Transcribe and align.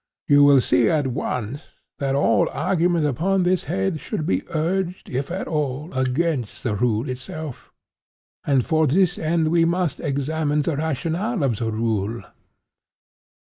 "You 0.27 0.43
will 0.43 0.61
see 0.61 0.89
at 0.89 1.05
once 1.05 1.61
that 1.99 2.15
all 2.15 2.49
argument 2.49 3.05
upon 3.05 3.43
this 3.43 3.65
head 3.65 3.99
should 3.99 4.25
be 4.25 4.41
urged, 4.49 5.07
if 5.11 5.29
at 5.29 5.47
all, 5.47 5.93
against 5.93 6.63
the 6.63 6.73
rule 6.73 7.07
itself; 7.07 7.71
and 8.43 8.65
for 8.65 8.87
this 8.87 9.19
end 9.19 9.49
we 9.49 9.63
must 9.63 9.99
examine 9.99 10.63
the 10.63 10.75
rationale 10.75 11.43
of 11.43 11.57
the 11.57 11.71
rule. 11.71 12.23